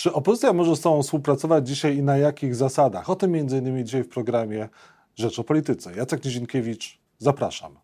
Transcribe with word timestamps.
Czy 0.00 0.12
opozycja 0.12 0.52
może 0.52 0.76
z 0.76 0.80
tobą 0.80 1.02
współpracować 1.02 1.68
dzisiaj 1.68 1.96
i 1.96 2.02
na 2.02 2.16
jakich 2.16 2.54
zasadach? 2.54 3.10
O 3.10 3.16
tym 3.16 3.30
między 3.30 3.58
innymi 3.58 3.84
dzisiaj 3.84 4.04
w 4.04 4.08
programie 4.08 4.68
Rzecz 5.16 5.38
o 5.38 5.44
Polityce. 5.44 5.96
Jacek 5.96 6.24
Nizinkiewicz, 6.24 6.98
zapraszam. 7.18 7.74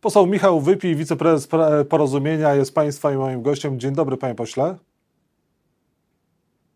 Poseł 0.00 0.26
Michał 0.26 0.60
Wypij, 0.60 0.96
wiceprezes 0.96 1.48
Porozumienia, 1.88 2.54
jest 2.54 2.74
Państwa 2.74 3.12
i 3.12 3.16
moim 3.16 3.42
gościem. 3.42 3.80
Dzień 3.80 3.94
dobry, 3.94 4.16
panie 4.16 4.34
pośle. 4.34 4.76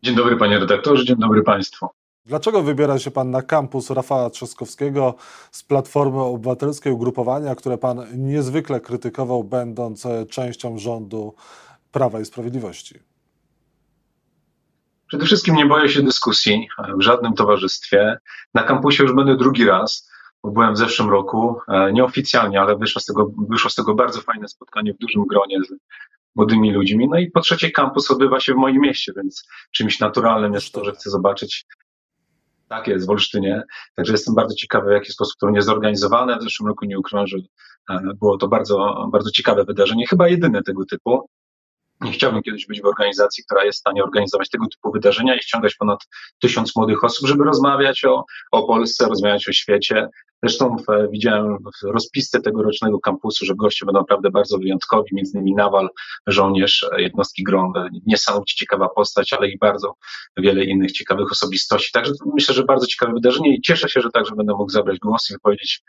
Dzień 0.02 0.16
dobry, 0.16 0.36
panie 0.36 0.58
redaktorze, 0.58 1.04
dzień 1.04 1.16
dobry 1.16 1.42
państwu. 1.42 1.86
Dlaczego 2.26 2.62
wybiera 2.62 2.98
się 2.98 3.10
pan 3.10 3.30
na 3.30 3.42
kampus 3.42 3.90
Rafała 3.90 4.30
Trzaskowskiego 4.30 5.14
z 5.50 5.62
Platformy 5.62 6.20
Obywatelskiej, 6.20 6.92
ugrupowania, 6.92 7.54
które 7.54 7.78
pan 7.78 8.06
niezwykle 8.16 8.80
krytykował, 8.80 9.44
będąc 9.44 10.06
częścią 10.28 10.78
rządu 10.78 11.34
Prawa 11.94 12.20
i 12.20 12.24
Sprawiedliwości? 12.24 12.94
Przede 15.06 15.26
wszystkim 15.26 15.54
nie 15.54 15.66
boję 15.66 15.88
się 15.88 16.02
dyskusji 16.02 16.68
w 16.98 17.02
żadnym 17.02 17.34
towarzystwie. 17.34 18.18
Na 18.54 18.62
kampusie 18.62 19.02
już 19.02 19.12
będę 19.12 19.36
drugi 19.36 19.64
raz. 19.64 20.10
Byłem 20.44 20.74
w 20.74 20.78
zeszłym 20.78 21.10
roku, 21.10 21.56
e, 21.68 21.92
nieoficjalnie, 21.92 22.60
ale 22.60 22.76
wyszło 22.76 23.00
z, 23.00 23.04
tego, 23.04 23.30
wyszło 23.48 23.70
z 23.70 23.74
tego 23.74 23.94
bardzo 23.94 24.20
fajne 24.20 24.48
spotkanie 24.48 24.94
w 24.94 24.98
dużym 24.98 25.24
gronie 25.26 25.58
z 25.68 25.74
młodymi 26.34 26.72
ludźmi. 26.72 27.08
No 27.08 27.18
i 27.18 27.30
po 27.30 27.40
trzecie, 27.40 27.70
kampus 27.70 28.10
odbywa 28.10 28.40
się 28.40 28.54
w 28.54 28.56
moim 28.56 28.80
mieście, 28.80 29.12
więc 29.16 29.48
czymś 29.72 30.00
naturalnym 30.00 30.54
jest 30.54 30.72
to, 30.72 30.84
że 30.84 30.92
chcę 30.92 31.10
zobaczyć. 31.10 31.66
Tak 32.68 32.88
jest, 32.88 33.06
w 33.06 33.10
Olsztynie. 33.10 33.62
Także 33.94 34.12
jestem 34.12 34.34
bardzo 34.34 34.54
ciekawy, 34.54 34.90
w 34.90 34.92
jaki 34.92 35.12
sposób 35.12 35.34
to 35.40 35.46
będzie 35.46 35.62
zorganizowane. 35.62 36.38
W 36.38 36.42
zeszłym 36.42 36.68
roku 36.68 36.84
nie 36.84 36.96
że 37.24 37.36
e, 37.90 38.00
było 38.20 38.36
to 38.36 38.48
bardzo, 38.48 39.08
bardzo 39.12 39.30
ciekawe 39.30 39.64
wydarzenie, 39.64 40.06
chyba 40.06 40.28
jedyne 40.28 40.62
tego 40.62 40.84
typu. 40.84 41.28
Nie 42.00 42.12
chciałbym 42.12 42.42
kiedyś 42.42 42.66
być 42.66 42.82
w 42.82 42.86
organizacji, 42.86 43.44
która 43.44 43.64
jest 43.64 43.78
w 43.78 43.80
stanie 43.80 44.04
organizować 44.04 44.50
tego 44.50 44.66
typu 44.66 44.92
wydarzenia 44.92 45.36
i 45.36 45.42
ściągać 45.42 45.74
ponad 45.74 45.98
tysiąc 46.40 46.76
młodych 46.76 47.04
osób, 47.04 47.28
żeby 47.28 47.44
rozmawiać 47.44 48.04
o, 48.04 48.24
o 48.52 48.66
Polsce, 48.66 49.08
rozmawiać 49.08 49.48
o 49.48 49.52
świecie. 49.52 50.08
Zresztą 50.42 50.76
w, 50.76 51.10
widziałem 51.10 51.58
w 51.58 51.92
rozpisce 51.92 52.40
tegorocznego 52.40 53.00
kampusu, 53.00 53.46
że 53.46 53.54
goście 53.54 53.86
będą 53.86 54.00
naprawdę 54.00 54.30
bardzo 54.30 54.58
wyjątkowi, 54.58 55.08
między 55.12 55.32
innymi 55.38 55.54
Nawal, 55.54 55.88
żołnierz 56.26 56.86
jednostki 56.96 57.42
GROM, 57.42 57.72
niesamowicie 58.06 58.56
ciekawa 58.56 58.88
postać, 58.88 59.32
ale 59.32 59.48
i 59.48 59.58
bardzo 59.58 59.94
wiele 60.36 60.64
innych 60.64 60.92
ciekawych 60.92 61.32
osobistości. 61.32 61.92
Także 61.92 62.12
myślę, 62.34 62.54
że 62.54 62.64
bardzo 62.64 62.86
ciekawe 62.86 63.12
wydarzenie 63.12 63.56
i 63.56 63.60
cieszę 63.60 63.88
się, 63.88 64.00
że 64.00 64.10
także 64.10 64.34
będę 64.36 64.52
mógł 64.52 64.70
zabrać 64.70 64.98
głos 64.98 65.30
i 65.30 65.32
wypowiedzieć 65.32 65.82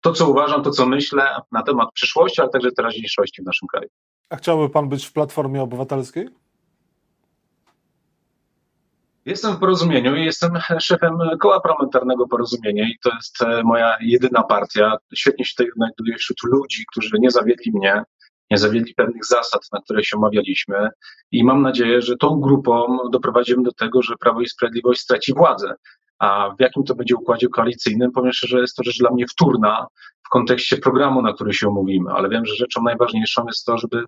to, 0.00 0.12
co 0.12 0.30
uważam, 0.30 0.62
to, 0.62 0.70
co 0.70 0.86
myślę 0.86 1.40
na 1.52 1.62
temat 1.62 1.88
przyszłości, 1.94 2.40
ale 2.40 2.50
także 2.50 2.72
teraźniejszości 2.72 3.42
w 3.42 3.46
naszym 3.46 3.68
kraju. 3.68 3.88
A 4.30 4.36
chciałby 4.36 4.68
pan 4.68 4.88
być 4.88 5.06
w 5.06 5.12
Platformie 5.12 5.62
Obywatelskiej? 5.62 6.28
Jestem 9.24 9.56
w 9.56 9.58
porozumieniu 9.58 10.16
i 10.16 10.24
jestem 10.24 10.52
szefem 10.78 11.18
koła 11.40 11.60
parlamentarnego 11.60 12.28
porozumienia 12.28 12.84
i 12.84 12.98
to 13.02 13.10
jest 13.14 13.42
e, 13.42 13.62
moja 13.62 13.96
jedyna 14.00 14.42
partia. 14.42 14.96
Świetnie 15.14 15.44
się 15.44 15.54
tutaj 15.56 15.72
znajduję 15.76 16.16
wśród 16.16 16.38
ludzi, 16.42 16.84
którzy 16.90 17.16
nie 17.18 17.30
zawiedli 17.30 17.72
mnie, 17.72 18.02
nie 18.50 18.58
zawiedli 18.58 18.94
pewnych 18.94 19.24
zasad, 19.26 19.60
na 19.72 19.80
które 19.80 20.04
się 20.04 20.16
omawialiśmy 20.16 20.88
i 21.32 21.44
mam 21.44 21.62
nadzieję, 21.62 22.02
że 22.02 22.16
tą 22.16 22.40
grupą 22.40 22.98
doprowadzimy 23.12 23.62
do 23.62 23.72
tego, 23.72 24.02
że 24.02 24.14
Prawo 24.16 24.40
i 24.40 24.48
Sprawiedliwość 24.48 25.00
straci 25.00 25.34
władzę. 25.34 25.74
A 26.18 26.50
w 26.58 26.60
jakim 26.60 26.84
to 26.84 26.94
będzie 26.94 27.16
układzie 27.16 27.48
koalicyjnym, 27.48 28.12
powiem 28.12 28.32
szczerze, 28.32 28.60
jest 28.60 28.76
to 28.76 28.82
rzecz 28.82 28.98
dla 28.98 29.10
mnie 29.10 29.26
wtórna 29.26 29.86
w 30.26 30.28
kontekście 30.28 30.76
programu, 30.76 31.22
na 31.22 31.32
który 31.32 31.52
się 31.52 31.68
umówimy, 31.68 32.10
ale 32.10 32.28
wiem, 32.28 32.46
że 32.46 32.54
rzeczą 32.54 32.82
najważniejszą 32.82 33.46
jest 33.46 33.66
to, 33.66 33.78
żeby 33.78 34.04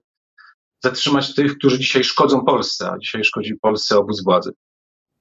zatrzymać 0.85 1.35
tych, 1.35 1.59
którzy 1.59 1.79
dzisiaj 1.79 2.05
szkodzą 2.05 2.45
Polsce, 2.45 2.91
a 2.91 2.99
dzisiaj 2.99 3.25
szkodzi 3.25 3.55
Polsce 3.55 3.99
obóz 3.99 4.25
władzy. 4.25 4.53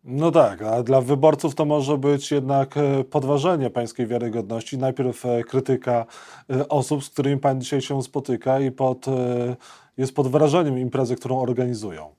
No 0.04 0.31
tak, 0.31 0.62
a 0.62 0.84
dla 0.84 1.02
wyborców 1.02 1.56
to 1.56 1.66
może 1.66 1.98
być 1.98 2.31
jednak 2.31 2.78
e, 2.78 3.04
podważenie 3.04 3.70
pańskiej 3.70 4.08
wiarygodności. 4.08 4.77
Najpierw 4.77 5.26
e, 5.26 5.44
krytyka 5.44 6.05
e, 6.50 6.67
osób, 6.67 7.04
z 7.04 7.10
którymi 7.10 7.38
pan 7.38 7.61
dzisiaj 7.61 7.82
się 7.82 8.04
spotyka 8.04 8.60
i 8.60 8.71
pod, 8.71 9.05
jest 9.98 10.16
pod 10.16 10.27
wrażeniem 10.27 10.80
imprezy, 10.80 11.16
którą 11.16 11.42
organizują. 11.42 12.16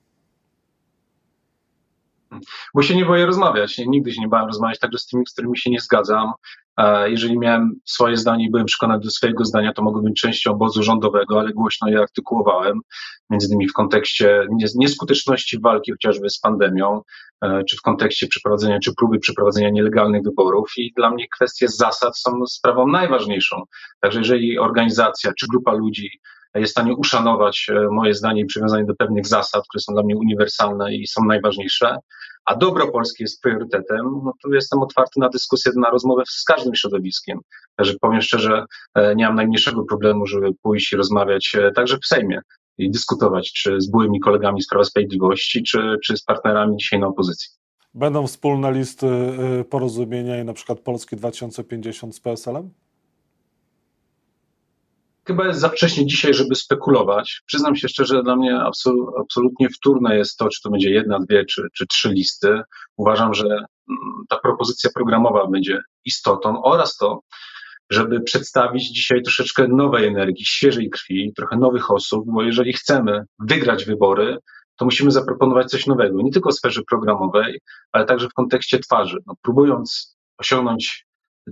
Bo 2.74 2.82
się 2.82 2.96
nie 2.96 3.04
boję 3.04 3.26
rozmawiać. 3.26 3.78
Nigdy 3.78 4.12
się 4.12 4.20
nie 4.20 4.28
bałem 4.28 4.46
rozmawiać 4.46 4.78
także 4.78 4.98
z 4.98 5.06
tymi, 5.06 5.26
z 5.26 5.32
którymi 5.32 5.58
się 5.58 5.70
nie 5.70 5.80
zgadzam. 5.80 6.32
Jeżeli 7.06 7.38
miałem 7.38 7.70
swoje 7.84 8.16
zdanie 8.16 8.46
i 8.46 8.50
byłem 8.50 8.66
przekonany 8.66 9.00
do 9.00 9.10
swojego 9.10 9.44
zdania, 9.44 9.72
to 9.72 9.82
mogłem 9.82 10.04
być 10.04 10.20
częścią 10.20 10.50
obozu 10.50 10.82
rządowego, 10.82 11.40
ale 11.40 11.52
głośno 11.52 11.88
je 11.88 11.98
artykułowałem, 11.98 12.80
między 13.30 13.46
innymi 13.46 13.68
w 13.68 13.72
kontekście 13.72 14.46
nieskuteczności 14.74 15.60
walki 15.60 15.92
chociażby 15.92 16.30
z 16.30 16.38
pandemią, 16.38 17.00
e, 17.44 17.64
czy 17.64 17.76
w 17.76 17.80
kontekście 17.80 18.26
przeprowadzenia, 18.26 18.78
czy 18.78 18.94
próby 18.94 19.18
przeprowadzenia 19.18 19.70
nielegalnych 19.70 20.22
wyborów. 20.22 20.72
I 20.76 20.92
dla 20.96 21.10
mnie 21.10 21.26
kwestie 21.36 21.68
zasad 21.68 22.18
są 22.18 22.46
sprawą 22.46 22.86
najważniejszą. 22.86 23.62
Także 24.00 24.18
jeżeli 24.18 24.58
organizacja 24.58 25.32
czy 25.38 25.46
grupa 25.46 25.72
ludzi 25.72 26.10
jest 26.54 26.70
w 26.70 26.76
stanie 26.76 26.96
uszanować 26.96 27.66
e, 27.68 27.88
moje 27.90 28.14
zdanie 28.14 28.40
i 28.40 28.46
przywiązanie 28.46 28.84
do 28.84 28.94
pewnych 28.94 29.26
zasad, 29.26 29.64
które 29.68 29.82
są 29.82 29.92
dla 29.92 30.02
mnie 30.02 30.16
uniwersalne 30.16 30.94
i 30.94 31.06
są 31.06 31.24
najważniejsze, 31.24 31.96
a 32.44 32.56
dobro 32.56 32.92
polskie 32.92 33.24
jest 33.24 33.42
priorytetem, 33.42 34.20
no 34.24 34.32
to 34.42 34.54
jestem 34.54 34.82
otwarty 34.82 35.20
na 35.20 35.28
dyskusję, 35.28 35.72
na 35.76 35.90
rozmowę 35.90 36.22
z 36.28 36.44
każdym 36.44 36.74
środowiskiem. 36.74 37.38
Także 37.76 37.94
powiem 38.00 38.20
szczerze, 38.20 38.64
e, 38.94 39.14
nie 39.16 39.24
mam 39.26 39.34
najmniejszego 39.34 39.84
problemu, 39.84 40.26
żeby 40.26 40.50
pójść 40.62 40.92
i 40.92 40.96
rozmawiać 40.96 41.52
e, 41.54 41.72
także 41.72 41.98
w 41.98 42.06
Sejmie 42.06 42.40
i 42.78 42.90
dyskutować, 42.90 43.52
czy 43.52 43.80
z 43.80 43.90
byłymi 43.90 44.20
kolegami 44.20 44.62
z 44.62 44.66
Prawa 44.66 44.84
Sprawiedliwości, 44.84 45.62
czy, 45.62 45.96
czy 46.04 46.16
z 46.16 46.22
partnerami 46.22 46.76
dzisiaj 46.76 47.00
na 47.00 47.06
opozycji. 47.06 47.48
Będą 47.94 48.26
wspólne 48.26 48.72
listy 48.72 49.06
porozumienia 49.70 50.40
i 50.40 50.44
na 50.44 50.52
przykład 50.52 50.80
Polski 50.80 51.16
2050 51.16 52.16
z 52.16 52.20
PSL-em? 52.20 52.70
Chyba 55.26 55.46
jest 55.46 55.60
za 55.60 55.68
wcześnie 55.68 56.06
dzisiaj, 56.06 56.34
żeby 56.34 56.54
spekulować. 56.54 57.42
Przyznam 57.46 57.76
się 57.76 57.88
szczerze, 57.88 58.22
dla 58.22 58.36
mnie 58.36 58.60
absolutnie 59.20 59.68
wtórne 59.68 60.16
jest 60.16 60.36
to, 60.36 60.48
czy 60.48 60.62
to 60.62 60.70
będzie 60.70 60.90
jedna, 60.90 61.18
dwie, 61.18 61.44
czy, 61.44 61.62
czy 61.74 61.86
trzy 61.86 62.08
listy. 62.08 62.60
Uważam, 62.96 63.34
że 63.34 63.46
mm, 63.46 63.66
ta 64.28 64.38
propozycja 64.38 64.90
programowa 64.94 65.46
będzie 65.46 65.80
istotą 66.04 66.62
oraz 66.62 66.96
to, 66.96 67.20
żeby 67.90 68.20
przedstawić 68.20 68.88
dzisiaj 68.88 69.22
troszeczkę 69.22 69.68
nowej 69.68 70.06
energii, 70.06 70.44
świeżej 70.46 70.90
krwi, 70.90 71.32
trochę 71.36 71.56
nowych 71.56 71.90
osób, 71.90 72.24
bo 72.26 72.42
jeżeli 72.42 72.72
chcemy 72.72 73.24
wygrać 73.38 73.84
wybory, 73.84 74.38
to 74.76 74.84
musimy 74.84 75.10
zaproponować 75.10 75.70
coś 75.70 75.86
nowego, 75.86 76.22
nie 76.22 76.32
tylko 76.32 76.50
w 76.50 76.54
sferze 76.54 76.82
programowej, 76.90 77.60
ale 77.92 78.04
także 78.04 78.28
w 78.28 78.32
kontekście 78.34 78.78
twarzy. 78.78 79.18
No, 79.26 79.34
próbując 79.42 80.16
osiągnąć 80.38 81.06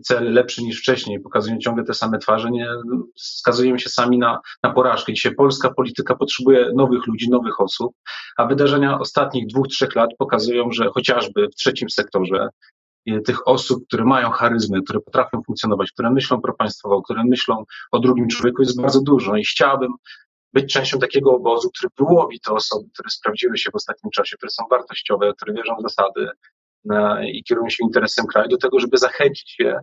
cel 0.04 0.32
lepszy 0.32 0.62
niż 0.62 0.80
wcześniej, 0.80 1.20
pokazują 1.20 1.58
ciągle 1.58 1.84
te 1.84 1.94
same 1.94 2.18
twarze, 2.18 2.50
nie, 2.50 2.68
skazujemy 3.16 3.78
się 3.78 3.88
sami 3.88 4.18
na, 4.18 4.40
na 4.62 4.72
porażkę. 4.72 5.12
Dzisiaj 5.12 5.34
polska 5.34 5.74
polityka 5.74 6.16
potrzebuje 6.16 6.70
nowych 6.74 7.06
ludzi, 7.06 7.30
nowych 7.30 7.60
osób, 7.60 7.94
a 8.36 8.46
wydarzenia 8.46 8.98
ostatnich 8.98 9.46
dwóch, 9.46 9.68
trzech 9.68 9.94
lat 9.94 10.10
pokazują, 10.18 10.72
że 10.72 10.88
chociażby 10.94 11.48
w 11.48 11.54
trzecim 11.54 11.90
sektorze 11.90 12.48
tych 13.24 13.48
osób, 13.48 13.86
które 13.86 14.04
mają 14.04 14.30
charyzmy, 14.30 14.82
które 14.82 15.00
potrafią 15.00 15.42
funkcjonować, 15.46 15.92
które 15.92 16.10
myślą 16.10 16.40
propaństwowo, 16.40 17.02
które 17.02 17.24
myślą 17.24 17.64
o 17.92 17.98
drugim 17.98 18.28
człowieku 18.28 18.62
jest 18.62 18.80
bardzo 18.80 19.00
dużo 19.00 19.36
i 19.36 19.44
chciałbym 19.44 19.92
być 20.52 20.72
częścią 20.72 20.98
takiego 20.98 21.30
obozu, 21.30 21.70
który 21.70 21.90
wyłowi 21.98 22.40
te 22.40 22.52
osoby, 22.52 22.88
które 22.94 23.10
sprawdziły 23.10 23.58
się 23.58 23.70
w 23.70 23.74
ostatnim 23.74 24.10
czasie, 24.10 24.36
które 24.36 24.50
są 24.50 24.64
wartościowe, 24.70 25.32
które 25.36 25.54
wierzą 25.54 25.76
w 25.78 25.82
zasady, 25.82 26.28
i 27.32 27.44
kierują 27.44 27.68
się 27.68 27.84
interesem 27.84 28.26
kraju, 28.26 28.48
do 28.48 28.58
tego, 28.58 28.80
żeby 28.80 28.98
zachęcić 28.98 29.56
je, 29.58 29.80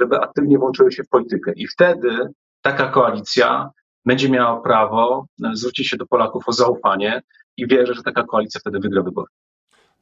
żeby 0.00 0.16
aktywnie 0.16 0.58
włączyły 0.58 0.92
się 0.92 1.02
w 1.02 1.08
politykę. 1.08 1.52
I 1.56 1.66
wtedy 1.66 2.28
taka 2.62 2.88
koalicja 2.88 3.70
będzie 4.04 4.28
miała 4.28 4.60
prawo 4.60 5.26
e, 5.44 5.50
zwrócić 5.56 5.88
się 5.88 5.96
do 5.96 6.06
Polaków 6.06 6.48
o 6.48 6.52
zaufanie 6.52 7.22
i 7.56 7.66
wierzę, 7.66 7.94
że 7.94 8.02
taka 8.02 8.24
koalicja 8.24 8.60
wtedy 8.60 8.78
wygra 8.78 9.02
wybory. 9.02 9.26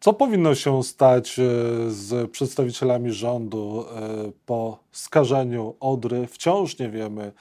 Co 0.01 0.13
powinno 0.13 0.55
się 0.55 0.83
stać 0.83 1.39
e, 1.39 1.43
z 1.91 2.31
przedstawicielami 2.31 3.13
rządu 3.13 3.85
e, 3.85 4.33
po 4.47 4.79
skażeniu 4.93 5.75
Odry? 5.81 6.27
Wciąż 6.27 6.79
nie 6.79 6.91
wiemy, 6.91 7.33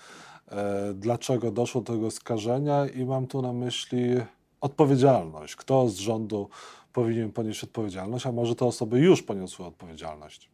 dlaczego 0.94 1.51
doszło 1.51 1.81
do 1.81 1.94
tego 1.94 2.12
skażenia 2.12 2.88
i 2.88 3.06
mam 3.06 3.27
tu 3.27 3.42
na 3.42 3.54
myśli 3.54 4.15
odpowiedzialność. 4.62 5.56
Kto 5.56 5.89
z 5.89 5.97
rządu 5.97 6.50
powinien 6.93 7.31
ponieść 7.31 7.63
odpowiedzialność, 7.63 8.25
a 8.25 8.31
może 8.31 8.55
te 8.55 8.65
osoby 8.65 8.99
już 8.99 9.23
poniosły 9.23 9.65
odpowiedzialność? 9.65 10.49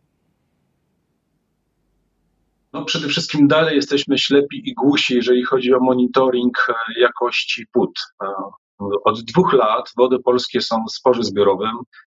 No 2.74 2.86
przede 2.86 3.08
wszystkim 3.08 3.48
dalej 3.48 3.76
jesteśmy 3.76 4.18
ślepi 4.18 4.70
i 4.70 4.74
głusi, 4.74 5.16
jeżeli 5.16 5.44
chodzi 5.44 5.74
o 5.74 5.80
monitoring 5.80 6.58
e, 6.70 7.00
jakości 7.00 7.68
płód. 7.72 8.00
E, 8.24 8.28
od 9.04 9.22
dwóch 9.22 9.54
lat 9.54 9.92
wody 9.98 10.20
polskie 10.20 10.62
są 10.62 10.86
w 10.90 10.92
sporze 10.92 11.24
zbiorowym 11.24 11.78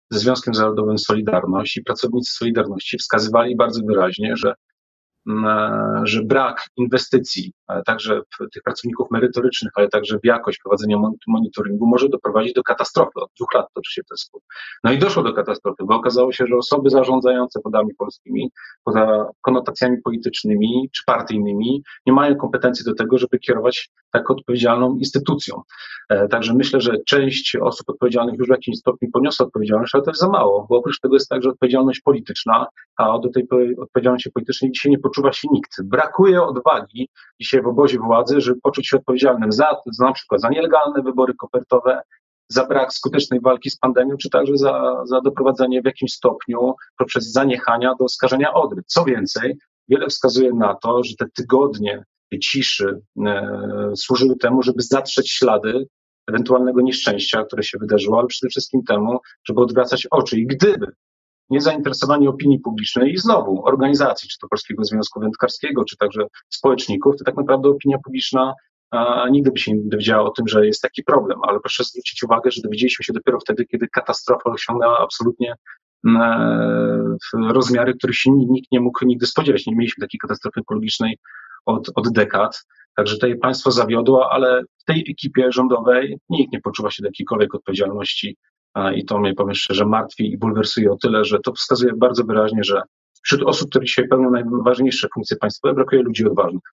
ze 0.09 0.19
Związkiem 0.19 0.53
Zawodowym 0.53 0.97
Solidarność 0.97 1.77
i 1.77 1.83
pracownicy 1.83 2.33
Solidarności 2.33 2.97
wskazywali 2.97 3.55
bardzo 3.55 3.81
wyraźnie, 3.85 4.35
że 4.35 4.53
że 6.03 6.23
brak 6.23 6.67
inwestycji, 6.77 7.53
także 7.85 8.21
w 8.21 8.49
tych 8.53 8.63
pracowników 8.63 9.11
merytorycznych, 9.11 9.71
ale 9.75 9.89
także 9.89 10.19
w 10.19 10.25
jakość 10.25 10.59
prowadzenia 10.63 10.97
monitoringu 11.27 11.87
może 11.87 12.09
doprowadzić 12.09 12.53
do 12.53 12.63
katastrofy. 12.63 13.11
Od 13.15 13.29
dwóch 13.37 13.53
lat 13.53 13.65
toczy 13.73 13.93
się 13.93 14.01
ten 14.09 14.17
spór. 14.17 14.41
No 14.83 14.91
i 14.91 14.97
doszło 14.97 15.23
do 15.23 15.33
katastrofy, 15.33 15.83
bo 15.85 15.95
okazało 15.95 16.31
się, 16.31 16.45
że 16.47 16.55
osoby 16.55 16.89
zarządzające 16.89 17.59
wodami 17.63 17.93
polskimi, 17.97 18.51
poza 18.83 19.25
konotacjami 19.41 19.97
politycznymi 20.01 20.89
czy 20.91 21.03
partyjnymi, 21.05 21.83
nie 22.05 22.13
mają 22.13 22.35
kompetencji 22.35 22.85
do 22.85 22.93
tego, 22.93 23.17
żeby 23.17 23.39
kierować 23.39 23.89
tak 24.11 24.31
odpowiedzialną 24.31 24.95
instytucją. 24.95 25.61
E, 26.09 26.27
także 26.27 26.53
myślę, 26.53 26.81
że 26.81 26.93
część 27.07 27.55
osób 27.55 27.89
odpowiedzialnych 27.89 28.39
już 28.39 28.47
w 28.47 28.51
jakimś 28.51 28.77
stopniu 28.77 29.09
poniosła 29.13 29.45
odpowiedzialność, 29.45 29.95
ale 29.95 30.03
to 30.03 30.11
jest 30.11 30.21
za 30.21 30.29
mało, 30.29 30.65
bo 30.69 30.77
oprócz 30.77 30.99
tego 30.99 31.15
jest 31.15 31.29
także 31.29 31.49
odpowiedzialność 31.49 32.01
polityczna, 32.01 32.67
a 32.97 33.19
do 33.19 33.29
tej 33.29 33.47
odpowiedzialności 33.77 34.31
politycznej 34.31 34.71
dzisiaj 34.71 34.91
nie 34.91 34.99
poczuwa 35.09 35.33
się 35.33 35.47
nikt. 35.51 35.83
Brakuje 35.83 36.43
odwagi 36.43 37.09
dzisiaj 37.41 37.61
w 37.61 37.67
obozie 37.67 37.99
władzy, 37.99 38.41
żeby 38.41 38.59
poczuć 38.61 38.87
się 38.87 38.97
odpowiedzialnym 38.97 39.51
za, 39.51 39.75
za 39.91 40.05
na 40.05 40.13
przykład 40.13 40.41
za 40.41 40.49
nielegalne 40.49 41.01
wybory 41.01 41.33
kopertowe, 41.33 42.01
za 42.49 42.65
brak 42.65 42.93
skutecznej 42.93 43.39
walki 43.41 43.69
z 43.69 43.77
pandemią, 43.77 44.17
czy 44.17 44.29
także 44.29 44.57
za, 44.57 45.01
za 45.05 45.21
doprowadzenie 45.21 45.81
w 45.81 45.85
jakimś 45.85 46.13
stopniu 46.13 46.75
poprzez 46.97 47.31
zaniechania 47.31 47.95
do 47.99 48.07
skażenia 48.07 48.53
Odry. 48.53 48.81
Co 48.87 49.03
więcej, 49.03 49.57
wiele 49.87 50.07
wskazuje 50.07 50.53
na 50.53 50.75
to, 50.75 51.03
że 51.03 51.15
te 51.15 51.25
tygodnie 51.35 52.03
ciszy 52.41 53.01
e, 53.25 53.91
służyły 53.95 54.35
temu, 54.35 54.63
żeby 54.63 54.81
zatrzeć 54.81 55.31
ślady 55.31 55.87
ewentualnego 56.27 56.81
nieszczęścia, 56.81 57.43
które 57.43 57.63
się 57.63 57.77
wydarzyło, 57.77 58.19
ale 58.19 58.27
przede 58.27 58.49
wszystkim 58.49 58.83
temu, 58.83 59.19
żeby 59.47 59.61
odwracać 59.61 60.07
oczy. 60.11 60.39
I 60.39 60.47
gdyby 60.47 60.87
niezainteresowanie 61.49 62.29
opinii 62.29 62.59
publicznej 62.59 63.13
i 63.13 63.17
znowu 63.17 63.65
organizacji, 63.65 64.29
czy 64.29 64.37
to 64.41 64.47
Polskiego 64.47 64.83
Związku 64.83 65.19
Wędkarskiego, 65.19 65.83
czy 65.85 65.97
także 65.97 66.21
społeczników, 66.49 67.17
to 67.17 67.23
tak 67.23 67.37
naprawdę 67.37 67.69
opinia 67.69 67.97
publiczna 68.05 68.53
a, 68.91 69.29
nigdy 69.29 69.51
by 69.51 69.59
się 69.59 69.73
nie 69.73 69.89
dowiedziała 69.89 70.23
o 70.23 70.31
tym, 70.31 70.47
że 70.47 70.67
jest 70.67 70.81
taki 70.81 71.03
problem. 71.03 71.39
Ale 71.43 71.59
proszę 71.59 71.83
zwrócić 71.83 72.23
uwagę, 72.23 72.51
że 72.51 72.61
dowiedzieliśmy 72.61 73.03
się 73.03 73.13
dopiero 73.13 73.39
wtedy, 73.39 73.65
kiedy 73.65 73.87
katastrofa 73.87 74.49
osiągnęła 74.49 74.99
absolutnie 74.99 75.53
e, 76.07 77.17
rozmiary, 77.49 77.93
których 77.93 78.15
się 78.15 78.31
nikt 78.31 78.71
nie 78.71 78.79
mógł 78.79 79.05
nigdy 79.05 79.25
spodziewać. 79.25 79.65
Nie 79.65 79.75
mieliśmy 79.75 80.01
takiej 80.01 80.19
katastrofy 80.19 80.59
ekologicznej 80.59 81.17
od, 81.65 81.89
od 81.95 82.13
dekad. 82.13 82.65
Także 82.95 83.13
tutaj 83.13 83.37
państwo 83.37 83.71
zawiodło, 83.71 84.31
ale 84.31 84.63
w 84.81 84.83
tej 84.85 85.05
ekipie 85.11 85.51
rządowej 85.51 86.17
nikt 86.29 86.53
nie 86.53 86.61
poczuwa 86.61 86.91
się 86.91 87.03
do 87.03 87.07
jakiejkolwiek 87.07 87.55
odpowiedzialności 87.55 88.37
i 88.95 89.05
to 89.05 89.19
mnie, 89.19 89.33
powiem 89.33 89.55
szczerze, 89.55 89.85
martwi 89.85 90.31
i 90.31 90.37
bulwersuje 90.37 90.91
o 90.91 90.95
tyle, 90.95 91.25
że 91.25 91.39
to 91.39 91.53
wskazuje 91.53 91.93
bardzo 91.93 92.23
wyraźnie, 92.23 92.63
że 92.63 92.81
wśród 93.23 93.43
osób, 93.43 93.69
które 93.69 93.85
dzisiaj 93.85 94.07
pełnią 94.07 94.31
najważniejsze 94.31 95.07
funkcje 95.13 95.37
państwowe, 95.37 95.73
brakuje 95.73 96.01
ludzi 96.01 96.27
odważnych. 96.27 96.63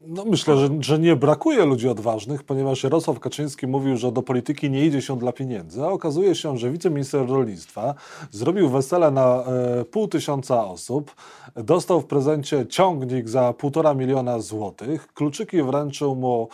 No 0.00 0.24
myślę, 0.24 0.56
że, 0.56 0.68
że 0.80 0.98
nie 0.98 1.16
brakuje 1.16 1.64
ludzi 1.64 1.88
odważnych, 1.88 2.42
ponieważ 2.42 2.82
Jarosław 2.82 3.20
Kaczyński 3.20 3.66
mówił, 3.66 3.96
że 3.96 4.12
do 4.12 4.22
polityki 4.22 4.70
nie 4.70 4.86
idzie 4.86 5.02
się 5.02 5.18
dla 5.18 5.32
pieniędzy, 5.32 5.82
a 5.82 5.88
okazuje 5.88 6.34
się, 6.34 6.58
że 6.58 6.70
wiceminister 6.70 7.28
rolnictwa 7.28 7.94
zrobił 8.30 8.68
wesele 8.68 9.10
na 9.10 9.44
e, 9.44 9.84
pół 9.84 10.08
tysiąca 10.08 10.64
osób, 10.64 11.14
dostał 11.56 12.00
w 12.00 12.06
prezencie 12.06 12.66
ciągnik 12.66 13.28
za 13.28 13.52
półtora 13.52 13.94
miliona 13.94 14.40
złotych, 14.40 15.06
kluczyki 15.14 15.62
wręczył 15.62 16.14
mu 16.14 16.48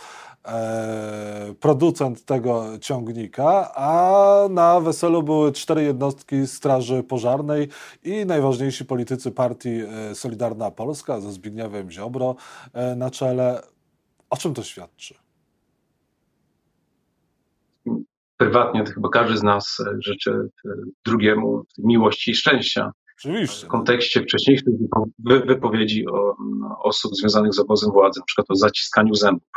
producent 1.60 2.24
tego 2.24 2.64
ciągnika, 2.80 3.74
a 3.74 4.48
na 4.50 4.80
weselu 4.80 5.22
były 5.22 5.52
cztery 5.52 5.82
jednostki 5.82 6.46
Straży 6.46 7.02
Pożarnej 7.02 7.68
i 8.04 8.26
najważniejsi 8.26 8.84
politycy 8.84 9.30
partii 9.30 9.80
e, 9.80 10.14
Solidarna 10.14 10.70
Polska 10.70 11.20
ze 11.20 11.32
Zbigniewem 11.32 11.90
Ziobro 11.90 12.36
e, 12.72 12.96
na 12.96 13.10
czele. 13.10 13.62
O 14.30 14.36
czym 14.36 14.54
to 14.54 14.62
świadczy? 14.62 15.14
Prywatnie 18.36 18.84
to 18.84 18.92
chyba 18.92 19.08
każdy 19.08 19.36
z 19.36 19.42
nas 19.42 19.76
życzy 20.06 20.48
drugiemu 21.04 21.62
miłości 21.78 22.30
i 22.30 22.34
szczęścia. 22.34 22.92
Oczywiście. 23.18 23.66
W 23.66 23.68
kontekście 23.68 24.22
wcześniejszych 24.22 24.68
wypowiedzi 25.46 26.06
o, 26.08 26.36
osób 26.82 27.14
związanych 27.14 27.54
z 27.54 27.58
obozem 27.58 27.92
władzy, 27.92 28.20
na 28.20 28.26
przykład 28.26 28.46
o 28.50 28.54
zaciskaniu 28.54 29.14
zębów 29.14 29.48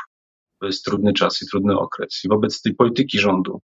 to 0.60 0.66
jest 0.66 0.86
trudny 0.86 1.14
czas 1.14 1.42
i 1.42 1.48
trudny 1.48 1.80
okres. 1.80 2.22
I 2.24 2.30
wobec 2.30 2.62
tej 2.62 2.76
polityki 2.76 3.20
rządu 3.20 3.62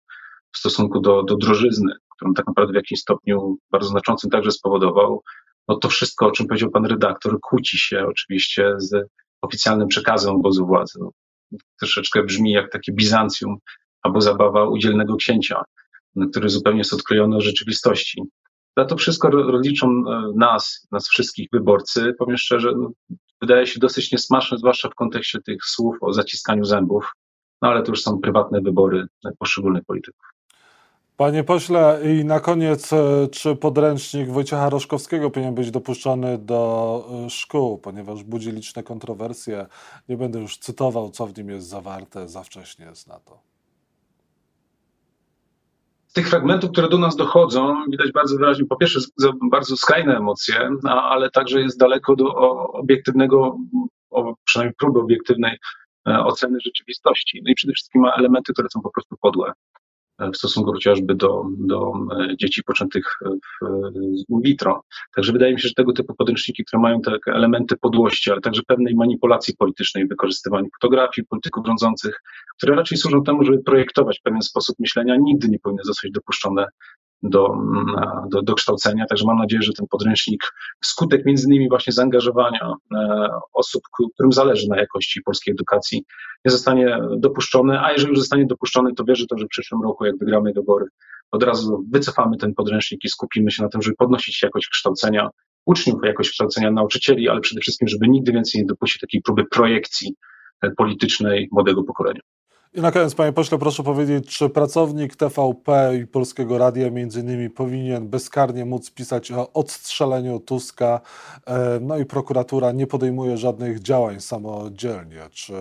w 0.55 0.57
stosunku 0.57 0.99
do, 0.99 1.23
do 1.23 1.35
drożyzny, 1.35 1.93
którą 2.15 2.33
tak 2.33 2.47
naprawdę 2.47 2.73
w 2.73 2.75
jakimś 2.75 2.99
stopniu 3.01 3.57
bardzo 3.71 3.89
znaczącym 3.89 4.29
także 4.29 4.51
spowodował, 4.51 5.23
no 5.67 5.75
to 5.75 5.89
wszystko, 5.89 6.27
o 6.27 6.31
czym 6.31 6.47
powiedział 6.47 6.71
pan 6.71 6.85
redaktor, 6.85 7.39
kłóci 7.41 7.77
się 7.77 8.05
oczywiście 8.07 8.73
z 8.77 9.07
oficjalnym 9.41 9.87
przekazem 9.87 10.35
obozu 10.35 10.65
władzy. 10.65 10.99
No, 10.99 11.11
troszeczkę 11.79 12.23
brzmi 12.23 12.51
jak 12.51 12.71
takie 12.71 12.91
Bizancjum 12.91 13.57
albo 14.01 14.21
zabawa 14.21 14.69
udzielnego 14.69 15.15
księcia, 15.15 15.63
który 16.31 16.49
zupełnie 16.49 16.79
jest 16.79 16.93
odklejony 16.93 17.35
od 17.35 17.43
rzeczywistości. 17.43 18.21
Za 18.77 18.85
to 18.85 18.97
wszystko 18.97 19.29
rozliczą 19.29 19.87
e, 19.87 20.31
nas, 20.35 20.87
nas 20.91 21.07
wszystkich 21.07 21.47
wyborcy, 21.53 22.13
powiem 22.19 22.37
szczerze, 22.37 22.71
no, 22.77 22.91
wydaje 23.41 23.67
się 23.67 23.79
dosyć 23.79 24.11
niesmaczne, 24.11 24.57
zwłaszcza 24.57 24.89
w 24.89 24.95
kontekście 24.95 25.41
tych 25.41 25.65
słów 25.65 25.97
o 26.01 26.13
zaciskaniu 26.13 26.65
zębów, 26.65 27.11
no 27.61 27.69
ale 27.69 27.83
to 27.83 27.91
już 27.91 28.01
są 28.01 28.19
prywatne 28.19 28.61
wybory 28.61 29.05
poszczególnych 29.39 29.85
polityków. 29.85 30.31
Panie 31.17 31.43
pośle, 31.43 31.99
i 32.03 32.25
na 32.25 32.39
koniec, 32.39 32.93
e, 32.93 33.27
czy 33.31 33.55
podręcznik 33.55 34.29
Wojciecha 34.29 34.69
Roszkowskiego 34.69 35.31
powinien 35.31 35.55
być 35.55 35.71
dopuszczony 35.71 36.37
do 36.37 37.05
e, 37.25 37.29
szkół, 37.29 37.77
ponieważ 37.77 38.23
budzi 38.23 38.51
liczne 38.51 38.83
kontrowersje? 38.83 39.65
Nie 40.09 40.17
będę 40.17 40.39
już 40.39 40.57
cytował, 40.57 41.11
co 41.11 41.27
w 41.27 41.37
nim 41.37 41.49
jest 41.49 41.67
zawarte, 41.67 42.29
za 42.29 42.43
wcześnie 42.43 42.85
jest 42.85 43.07
na 43.07 43.19
to. 43.19 43.50
Z 46.11 46.13
tych 46.13 46.29
fragmentów, 46.29 46.71
które 46.71 46.89
do 46.89 46.97
nas 46.97 47.15
dochodzą, 47.15 47.85
widać 47.91 48.11
bardzo 48.11 48.37
wyraźnie, 48.37 48.65
po 48.65 48.75
pierwsze, 48.75 48.99
bardzo 49.51 49.77
skrajne 49.77 50.17
emocje, 50.17 50.69
ale 50.87 51.29
także 51.29 51.61
jest 51.61 51.79
daleko 51.79 52.15
do 52.15 52.35
obiektywnego, 52.73 53.57
przynajmniej 54.45 54.75
próby 54.79 54.99
obiektywnej 54.99 55.57
e, 56.07 56.19
oceny 56.19 56.57
rzeczywistości. 56.65 57.41
No 57.45 57.51
i 57.51 57.55
przede 57.55 57.73
wszystkim 57.73 58.01
ma 58.01 58.13
elementy, 58.13 58.53
które 58.53 58.67
są 58.73 58.81
po 58.81 58.91
prostu 58.91 59.15
podłe 59.21 59.53
w 60.33 60.37
stosunku 60.37 60.71
chociażby 60.71 61.15
do, 61.15 61.43
do 61.57 61.93
e, 62.19 62.37
dzieci 62.37 62.63
poczętych 62.63 63.03
w 64.29 64.41
vitro. 64.43 64.83
Także 65.15 65.33
wydaje 65.33 65.53
mi 65.53 65.61
się, 65.61 65.67
że 65.67 65.73
tego 65.73 65.93
typu 65.93 66.15
podręczniki, 66.15 66.65
które 66.65 66.81
mają 66.81 67.01
te 67.01 67.17
elementy 67.27 67.77
podłości, 67.77 68.31
ale 68.31 68.41
także 68.41 68.61
pewnej 68.67 68.95
manipulacji 68.95 69.55
politycznej, 69.57 70.07
wykorzystywania 70.07 70.67
fotografii 70.81 71.27
polityków 71.27 71.65
rządzących, 71.67 72.21
które 72.57 72.75
raczej 72.75 72.97
służą 72.97 73.23
temu, 73.23 73.43
żeby 73.43 73.63
projektować 73.63 74.19
pewien 74.23 74.41
sposób 74.41 74.75
myślenia, 74.79 75.15
nigdy 75.19 75.47
nie 75.47 75.59
powinny 75.59 75.83
zostać 75.83 76.11
dopuszczone 76.11 76.65
do, 77.23 77.55
do, 78.31 78.41
do 78.41 78.55
kształcenia. 78.55 79.05
Także 79.05 79.25
mam 79.27 79.37
nadzieję, 79.37 79.61
że 79.61 79.71
ten 79.73 79.87
podręcznik, 79.87 80.43
skutek 80.83 81.25
między 81.25 81.47
innymi 81.47 81.69
właśnie 81.69 81.93
zaangażowania 81.93 82.73
e, 82.95 83.29
osób, 83.53 83.81
którym 84.13 84.31
zależy 84.31 84.67
na 84.69 84.77
jakości 84.77 85.21
polskiej 85.21 85.51
edukacji, 85.51 86.03
nie 86.45 86.51
zostanie 86.51 86.97
dopuszczony, 87.17 87.79
a 87.79 87.91
jeżeli 87.91 88.09
już 88.09 88.19
zostanie 88.19 88.45
dopuszczony, 88.45 88.93
to 88.93 89.03
wierzę 89.03 89.25
to, 89.29 89.37
że 89.37 89.45
w 89.45 89.49
przyszłym 89.49 89.81
roku, 89.81 90.05
jak 90.05 90.17
wygramy 90.17 90.53
wybory, 90.53 90.85
od 91.31 91.43
razu 91.43 91.85
wycofamy 91.91 92.37
ten 92.37 92.53
podręcznik 92.53 93.05
i 93.05 93.09
skupimy 93.09 93.51
się 93.51 93.63
na 93.63 93.69
tym, 93.69 93.81
żeby 93.81 93.95
podnosić 93.95 94.43
jakość 94.43 94.69
kształcenia 94.69 95.29
uczniów, 95.65 95.99
jakość 96.03 96.29
kształcenia 96.29 96.71
nauczycieli, 96.71 97.29
ale 97.29 97.41
przede 97.41 97.61
wszystkim, 97.61 97.87
żeby 97.87 98.07
nigdy 98.07 98.31
więcej 98.31 98.61
nie 98.61 98.67
dopuścić 98.67 99.01
takiej 99.01 99.21
próby 99.21 99.45
projekcji 99.45 100.15
e, 100.61 100.71
politycznej 100.71 101.47
młodego 101.51 101.83
pokolenia. 101.83 102.21
I 102.73 102.81
na 102.81 102.91
koniec, 102.91 103.15
panie 103.15 103.33
pośle, 103.33 103.57
proszę 103.57 103.83
powiedzieć, 103.83 104.37
czy 104.37 104.49
pracownik 104.49 105.15
TVP 105.15 105.97
i 106.03 106.07
Polskiego 106.07 106.57
Radia 106.57 106.91
między 106.91 107.19
innymi 107.19 107.49
powinien 107.49 108.07
bezkarnie 108.07 108.65
móc 108.65 108.91
pisać 108.91 109.31
o 109.31 109.53
odstrzeleniu 109.53 110.39
Tuska, 110.39 111.01
e, 111.47 111.79
no 111.81 111.97
i 111.97 112.05
prokuratura 112.05 112.71
nie 112.71 112.87
podejmuje 112.87 113.37
żadnych 113.37 113.81
działań 113.81 114.19
samodzielnie. 114.19 115.21
Czy 115.31 115.53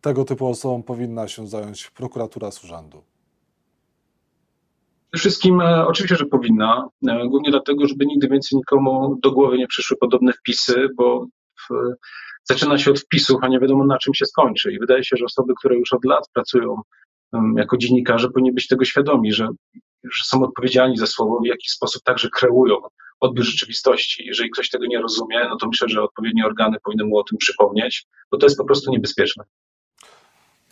tego 0.00 0.24
typu 0.24 0.46
osobom 0.46 0.82
powinna 0.82 1.28
się 1.28 1.46
zająć 1.46 1.90
prokuratura 1.90 2.50
z 2.50 2.64
urzędu? 2.64 3.02
Przede 5.10 5.20
wszystkim 5.20 5.60
e, 5.60 5.86
oczywiście, 5.86 6.16
że 6.16 6.26
powinna, 6.26 6.88
e, 7.08 7.28
głównie 7.28 7.50
dlatego, 7.50 7.86
żeby 7.86 8.06
nigdy 8.06 8.28
więcej 8.28 8.56
nikomu 8.56 9.18
do 9.22 9.32
głowy 9.32 9.58
nie 9.58 9.66
przyszły 9.66 9.96
podobne 9.96 10.32
wpisy, 10.32 10.88
bo 10.96 11.26
w, 11.56 11.68
zaczyna 12.50 12.78
się 12.78 12.90
od 12.90 13.00
wpisów, 13.00 13.36
a 13.42 13.48
nie 13.48 13.60
wiadomo 13.60 13.86
na 13.86 13.98
czym 13.98 14.14
się 14.14 14.26
skończy. 14.26 14.72
I 14.72 14.78
wydaje 14.78 15.04
się, 15.04 15.16
że 15.16 15.24
osoby, 15.24 15.52
które 15.58 15.76
już 15.76 15.92
od 15.92 16.04
lat 16.04 16.28
pracują 16.32 16.76
jako 17.56 17.76
dziennikarze, 17.76 18.28
powinni 18.28 18.52
być 18.52 18.66
tego 18.66 18.84
świadomi, 18.84 19.32
że, 19.32 19.48
że 20.04 20.24
są 20.24 20.42
odpowiedzialni 20.42 20.96
za 20.96 21.06
słowo, 21.06 21.40
w 21.40 21.46
jaki 21.46 21.68
sposób 21.68 22.02
także 22.02 22.28
kreują 22.28 22.76
odbiór 23.20 23.44
rzeczywistości. 23.44 24.26
Jeżeli 24.26 24.50
ktoś 24.50 24.70
tego 24.70 24.86
nie 24.86 25.00
rozumie, 25.00 25.46
no 25.48 25.56
to 25.56 25.68
myślę, 25.68 25.88
że 25.88 26.02
odpowiednie 26.02 26.46
organy 26.46 26.76
powinny 26.84 27.04
mu 27.04 27.18
o 27.18 27.24
tym 27.24 27.38
przypomnieć, 27.38 28.06
bo 28.30 28.38
to 28.38 28.46
jest 28.46 28.58
po 28.58 28.64
prostu 28.64 28.90
niebezpieczne. 28.90 29.44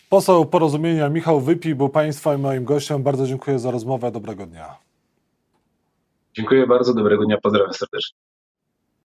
Poseł 0.09 0.45
Porozumienia 0.45 1.09
Michał 1.09 1.41
Wypi 1.41 1.75
był 1.75 1.89
Państwa 1.89 2.35
i 2.35 2.37
moim 2.37 2.65
gościem. 2.65 3.03
Bardzo 3.03 3.27
dziękuję 3.27 3.59
za 3.59 3.71
rozmowę. 3.71 4.11
Dobrego 4.11 4.45
dnia. 4.45 4.75
Dziękuję 6.33 6.67
bardzo. 6.67 6.93
Dobrego 6.93 7.25
dnia. 7.25 7.37
Pozdrawiam 7.41 7.73
serdecznie. 7.73 8.17